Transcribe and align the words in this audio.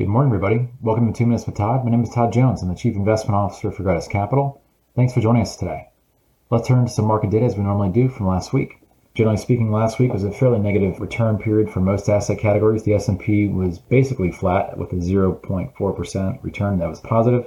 Good 0.00 0.08
morning, 0.08 0.32
everybody. 0.32 0.66
Welcome 0.80 1.12
to 1.12 1.12
Two 1.12 1.26
Minutes 1.26 1.44
with 1.44 1.56
Todd. 1.56 1.84
My 1.84 1.90
name 1.90 2.02
is 2.02 2.08
Todd 2.08 2.32
Jones. 2.32 2.62
I'm 2.62 2.70
the 2.70 2.74
Chief 2.74 2.96
Investment 2.96 3.34
Officer 3.34 3.70
for 3.70 3.82
Gratus 3.82 4.08
Capital. 4.08 4.62
Thanks 4.96 5.12
for 5.12 5.20
joining 5.20 5.42
us 5.42 5.56
today. 5.56 5.90
Let's 6.48 6.66
turn 6.66 6.86
to 6.86 6.90
some 6.90 7.04
market 7.04 7.28
data 7.28 7.44
as 7.44 7.54
we 7.54 7.64
normally 7.64 7.90
do 7.90 8.08
from 8.08 8.26
last 8.26 8.54
week. 8.54 8.80
Generally 9.14 9.36
speaking, 9.36 9.70
last 9.70 9.98
week 9.98 10.10
was 10.10 10.24
a 10.24 10.32
fairly 10.32 10.58
negative 10.58 11.00
return 11.00 11.36
period 11.36 11.70
for 11.70 11.80
most 11.80 12.08
asset 12.08 12.38
categories. 12.38 12.82
The 12.82 12.94
S&P 12.94 13.48
was 13.48 13.78
basically 13.78 14.32
flat 14.32 14.78
with 14.78 14.90
a 14.94 14.96
0.4% 14.96 16.42
return 16.42 16.78
that 16.78 16.88
was 16.88 17.00
positive. 17.00 17.46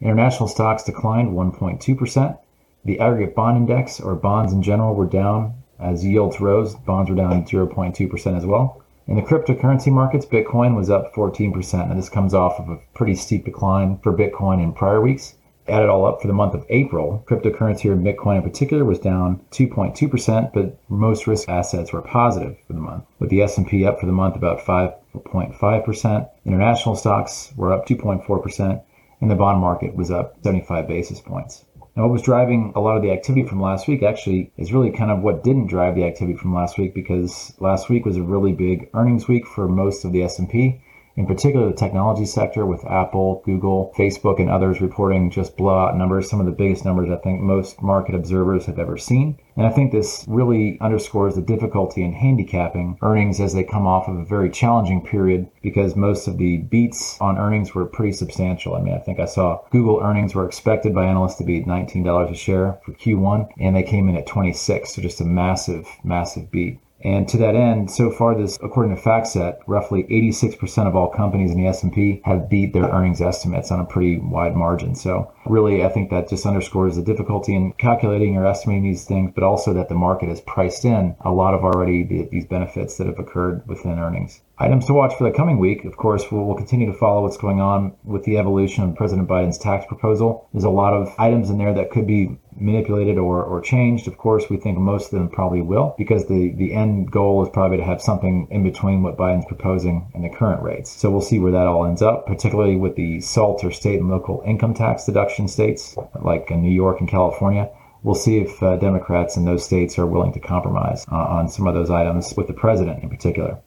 International 0.00 0.48
stocks 0.48 0.82
declined 0.82 1.30
1.2%. 1.30 2.38
The 2.84 2.98
aggregate 2.98 3.36
bond 3.36 3.56
index 3.56 4.00
or 4.00 4.16
bonds 4.16 4.52
in 4.52 4.64
general 4.64 4.96
were 4.96 5.06
down 5.06 5.54
as 5.78 6.04
yields 6.04 6.40
rose. 6.40 6.74
Bonds 6.74 7.08
were 7.08 7.14
down 7.14 7.44
0.2% 7.44 8.36
as 8.36 8.44
well. 8.44 8.83
In 9.06 9.16
the 9.16 9.22
cryptocurrency 9.22 9.92
markets, 9.92 10.24
Bitcoin 10.24 10.74
was 10.74 10.88
up 10.88 11.12
14%, 11.12 11.90
and 11.90 11.98
this 11.98 12.08
comes 12.08 12.32
off 12.32 12.58
of 12.58 12.70
a 12.70 12.80
pretty 12.94 13.14
steep 13.14 13.44
decline 13.44 13.98
for 13.98 14.16
Bitcoin 14.16 14.62
in 14.62 14.72
prior 14.72 15.02
weeks. 15.02 15.34
Add 15.68 15.82
it 15.82 15.90
all 15.90 16.06
up 16.06 16.22
for 16.22 16.26
the 16.26 16.32
month 16.32 16.54
of 16.54 16.64
April, 16.70 17.22
cryptocurrency 17.28 17.84
or 17.84 17.96
Bitcoin 17.96 18.36
in 18.36 18.42
particular 18.42 18.82
was 18.82 18.98
down 18.98 19.40
2.2%, 19.50 20.52
but 20.54 20.78
most 20.88 21.26
risk 21.26 21.50
assets 21.50 21.92
were 21.92 22.00
positive 22.00 22.56
for 22.66 22.72
the 22.72 22.80
month, 22.80 23.04
with 23.18 23.28
the 23.28 23.42
S&P 23.42 23.84
up 23.84 24.00
for 24.00 24.06
the 24.06 24.12
month 24.12 24.36
about 24.36 24.60
5.5%. 24.60 26.28
International 26.46 26.96
stocks 26.96 27.52
were 27.56 27.72
up 27.74 27.86
2.4%, 27.86 28.82
and 29.20 29.30
the 29.30 29.34
bond 29.34 29.60
market 29.60 29.94
was 29.94 30.10
up 30.10 30.36
75 30.42 30.88
basis 30.88 31.20
points. 31.20 31.66
Now, 31.96 32.02
what 32.04 32.12
was 32.12 32.22
driving 32.22 32.72
a 32.74 32.80
lot 32.80 32.96
of 32.96 33.02
the 33.02 33.12
activity 33.12 33.46
from 33.46 33.60
last 33.60 33.86
week 33.86 34.02
actually 34.02 34.50
is 34.56 34.72
really 34.72 34.90
kind 34.90 35.12
of 35.12 35.22
what 35.22 35.44
didn't 35.44 35.68
drive 35.68 35.94
the 35.94 36.04
activity 36.04 36.36
from 36.36 36.52
last 36.52 36.76
week 36.76 36.92
because 36.92 37.54
last 37.60 37.88
week 37.88 38.04
was 38.04 38.16
a 38.16 38.22
really 38.22 38.52
big 38.52 38.90
earnings 38.94 39.28
week 39.28 39.46
for 39.46 39.68
most 39.68 40.04
of 40.04 40.10
the 40.10 40.24
S&P 40.24 40.80
in 41.16 41.26
particular 41.26 41.68
the 41.68 41.76
technology 41.76 42.26
sector 42.26 42.66
with 42.66 42.84
Apple, 42.84 43.42
Google, 43.44 43.92
Facebook, 43.96 44.40
and 44.40 44.50
others 44.50 44.80
reporting 44.80 45.30
just 45.30 45.56
blowout 45.56 45.96
numbers, 45.96 46.28
some 46.28 46.40
of 46.40 46.46
the 46.46 46.52
biggest 46.52 46.84
numbers 46.84 47.10
I 47.10 47.16
think 47.16 47.40
most 47.40 47.80
market 47.82 48.14
observers 48.14 48.66
have 48.66 48.78
ever 48.78 48.96
seen. 48.96 49.38
And 49.56 49.66
I 49.66 49.70
think 49.70 49.92
this 49.92 50.24
really 50.26 50.78
underscores 50.80 51.36
the 51.36 51.42
difficulty 51.42 52.02
in 52.02 52.12
handicapping 52.12 52.98
earnings 53.02 53.40
as 53.40 53.54
they 53.54 53.62
come 53.62 53.86
off 53.86 54.08
of 54.08 54.18
a 54.18 54.24
very 54.24 54.50
challenging 54.50 55.04
period 55.04 55.48
because 55.62 55.94
most 55.94 56.26
of 56.26 56.38
the 56.38 56.58
beats 56.58 57.20
on 57.20 57.38
earnings 57.38 57.74
were 57.74 57.86
pretty 57.86 58.12
substantial. 58.12 58.74
I 58.74 58.80
mean, 58.80 58.94
I 58.94 58.98
think 58.98 59.20
I 59.20 59.26
saw 59.26 59.60
Google 59.70 60.00
earnings 60.02 60.34
were 60.34 60.46
expected 60.46 60.94
by 60.94 61.04
analysts 61.04 61.36
to 61.36 61.44
be 61.44 61.62
$19 61.62 62.30
a 62.30 62.34
share 62.34 62.80
for 62.84 62.92
Q1, 62.92 63.48
and 63.58 63.76
they 63.76 63.82
came 63.84 64.08
in 64.08 64.16
at 64.16 64.26
26, 64.26 64.94
so 64.94 65.02
just 65.02 65.20
a 65.20 65.24
massive, 65.24 65.86
massive 66.02 66.50
beat. 66.50 66.80
And 67.04 67.28
to 67.28 67.36
that 67.36 67.54
end, 67.54 67.90
so 67.90 68.10
far 68.10 68.34
this, 68.34 68.58
according 68.62 68.96
to 68.96 69.02
FactSet, 69.02 69.58
roughly 69.66 70.04
86% 70.04 70.86
of 70.86 70.96
all 70.96 71.10
companies 71.10 71.50
in 71.50 71.58
the 71.58 71.66
S&P 71.66 72.22
have 72.24 72.48
beat 72.48 72.72
their 72.72 72.88
earnings 72.88 73.20
estimates 73.20 73.70
on 73.70 73.80
a 73.80 73.84
pretty 73.84 74.18
wide 74.18 74.56
margin. 74.56 74.94
So 74.94 75.30
really, 75.44 75.84
I 75.84 75.90
think 75.90 76.08
that 76.08 76.30
just 76.30 76.46
underscores 76.46 76.96
the 76.96 77.02
difficulty 77.02 77.54
in 77.54 77.74
calculating 77.74 78.36
or 78.38 78.46
estimating 78.46 78.84
these 78.84 79.04
things, 79.04 79.32
but 79.34 79.44
also 79.44 79.74
that 79.74 79.90
the 79.90 79.94
market 79.94 80.30
has 80.30 80.40
priced 80.40 80.86
in 80.86 81.14
a 81.20 81.30
lot 81.30 81.52
of 81.52 81.62
already 81.62 82.04
the, 82.04 82.26
these 82.32 82.46
benefits 82.46 82.96
that 82.96 83.06
have 83.06 83.18
occurred 83.18 83.68
within 83.68 83.98
earnings. 83.98 84.40
Items 84.56 84.86
to 84.86 84.94
watch 84.94 85.12
for 85.16 85.24
the 85.24 85.36
coming 85.36 85.58
week, 85.58 85.84
of 85.84 85.96
course, 85.96 86.30
we'll, 86.30 86.54
continue 86.54 86.86
to 86.86 86.96
follow 86.96 87.22
what's 87.22 87.36
going 87.36 87.60
on 87.60 87.92
with 88.04 88.22
the 88.22 88.38
evolution 88.38 88.84
of 88.84 88.94
President 88.94 89.28
Biden's 89.28 89.58
tax 89.58 89.84
proposal. 89.84 90.48
There's 90.52 90.62
a 90.62 90.70
lot 90.70 90.94
of 90.94 91.12
items 91.18 91.50
in 91.50 91.58
there 91.58 91.74
that 91.74 91.90
could 91.90 92.06
be 92.06 92.38
manipulated 92.54 93.18
or, 93.18 93.42
or 93.42 93.60
changed. 93.60 94.06
Of 94.06 94.16
course, 94.16 94.48
we 94.48 94.56
think 94.56 94.78
most 94.78 95.12
of 95.12 95.18
them 95.18 95.28
probably 95.28 95.60
will 95.60 95.96
because 95.98 96.28
the, 96.28 96.54
the 96.56 96.72
end 96.72 97.10
goal 97.10 97.42
is 97.42 97.48
probably 97.52 97.78
to 97.78 97.84
have 97.84 98.00
something 98.00 98.46
in 98.52 98.62
between 98.62 99.02
what 99.02 99.16
Biden's 99.16 99.46
proposing 99.46 100.08
and 100.14 100.22
the 100.22 100.28
current 100.28 100.62
rates. 100.62 100.92
So 100.92 101.10
we'll 101.10 101.20
see 101.20 101.40
where 101.40 101.50
that 101.50 101.66
all 101.66 101.84
ends 101.84 102.00
up, 102.00 102.24
particularly 102.24 102.76
with 102.76 102.94
the 102.94 103.20
SALT 103.22 103.64
or 103.64 103.72
state 103.72 103.98
and 103.98 104.08
local 104.08 104.40
income 104.46 104.72
tax 104.72 105.04
deduction 105.04 105.48
states 105.48 105.96
like 106.22 106.48
in 106.52 106.62
New 106.62 106.70
York 106.72 107.00
and 107.00 107.08
California 107.08 107.68
we'll 108.04 108.14
see 108.14 108.36
if 108.36 108.62
uh, 108.62 108.76
Democrats 108.76 109.36
in 109.36 109.46
those 109.46 109.64
states 109.64 109.98
are 109.98 110.06
willing 110.06 110.30
to 110.30 110.38
compromise 110.38 111.06
uh, 111.10 111.16
on 111.16 111.48
some 111.48 111.66
of 111.66 111.74
those 111.74 111.88
items 111.90 112.34
with 112.36 112.46
the 112.46 112.52
president 112.52 113.02
in 113.02 113.08
particular. 113.08 113.58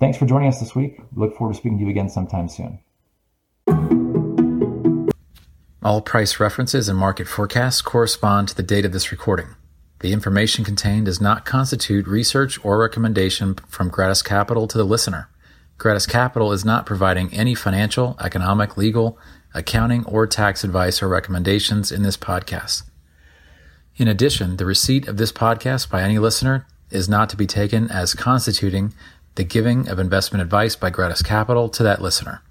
Thanks 0.00 0.16
for 0.16 0.26
joining 0.26 0.48
us 0.48 0.60
this 0.60 0.76
week. 0.76 1.00
Look 1.16 1.36
forward 1.36 1.54
to 1.54 1.58
speaking 1.58 1.78
to 1.78 1.84
you 1.84 1.90
again 1.90 2.08
sometime 2.08 2.48
soon. 2.48 2.78
All 5.82 6.00
price 6.02 6.38
references 6.38 6.88
and 6.88 6.98
market 6.98 7.26
forecasts 7.26 7.82
correspond 7.82 8.48
to 8.48 8.54
the 8.54 8.62
date 8.62 8.84
of 8.84 8.92
this 8.92 9.10
recording. 9.10 9.56
The 10.00 10.12
information 10.12 10.64
contained 10.64 11.06
does 11.06 11.20
not 11.20 11.44
constitute 11.44 12.06
research 12.06 12.64
or 12.64 12.78
recommendation 12.78 13.56
from 13.66 13.90
Gratus 13.90 14.22
Capital 14.22 14.68
to 14.68 14.78
the 14.78 14.84
listener. 14.84 15.28
Gratus 15.78 16.06
Capital 16.06 16.52
is 16.52 16.64
not 16.64 16.86
providing 16.86 17.32
any 17.34 17.56
financial, 17.56 18.16
economic, 18.20 18.76
legal, 18.76 19.18
accounting, 19.52 20.04
or 20.04 20.28
tax 20.28 20.62
advice 20.62 21.02
or 21.02 21.08
recommendations 21.08 21.90
in 21.90 22.02
this 22.02 22.16
podcast. 22.16 22.82
In 23.96 24.06
addition, 24.06 24.58
the 24.58 24.66
receipt 24.66 25.08
of 25.08 25.16
this 25.16 25.32
podcast 25.32 25.90
by 25.90 26.02
any 26.02 26.18
listener 26.20 26.66
is 26.90 27.08
not 27.08 27.28
to 27.30 27.36
be 27.36 27.46
taken 27.46 27.90
as 27.90 28.14
constituting 28.14 28.94
the 29.38 29.44
giving 29.44 29.88
of 29.88 30.00
investment 30.00 30.42
advice 30.42 30.74
by 30.74 30.90
Gratus 30.90 31.22
Capital 31.22 31.68
to 31.68 31.84
that 31.84 32.02
listener. 32.02 32.42